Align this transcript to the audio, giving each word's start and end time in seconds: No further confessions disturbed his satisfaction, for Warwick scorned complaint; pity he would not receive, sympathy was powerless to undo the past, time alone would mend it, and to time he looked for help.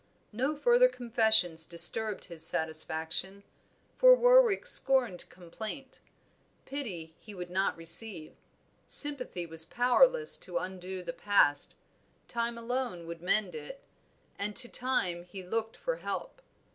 No 0.31 0.55
further 0.57 0.89
confessions 0.89 1.67
disturbed 1.67 2.25
his 2.25 2.43
satisfaction, 2.43 3.43
for 3.99 4.15
Warwick 4.15 4.65
scorned 4.65 5.29
complaint; 5.29 5.99
pity 6.65 7.13
he 7.19 7.35
would 7.35 7.51
not 7.51 7.77
receive, 7.77 8.35
sympathy 8.87 9.45
was 9.45 9.63
powerless 9.63 10.39
to 10.39 10.57
undo 10.57 11.03
the 11.03 11.13
past, 11.13 11.75
time 12.27 12.57
alone 12.57 13.05
would 13.05 13.21
mend 13.21 13.53
it, 13.53 13.83
and 14.39 14.55
to 14.55 14.67
time 14.67 15.23
he 15.23 15.43
looked 15.43 15.77
for 15.77 15.97
help. 15.97 16.41